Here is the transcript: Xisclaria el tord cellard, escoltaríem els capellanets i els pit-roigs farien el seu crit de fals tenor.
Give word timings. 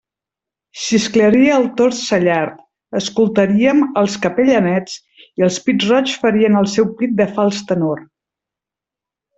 Xisclaria 0.83 1.51
el 1.57 1.67
tord 1.81 1.97
cellard, 1.97 2.55
escoltaríem 3.01 3.85
els 4.03 4.17
capellanets 4.25 4.99
i 5.29 5.49
els 5.51 5.63
pit-roigs 5.69 6.17
farien 6.25 6.61
el 6.65 6.71
seu 6.77 6.93
crit 6.97 7.15
de 7.23 7.33
fals 7.39 7.61
tenor. 7.75 8.07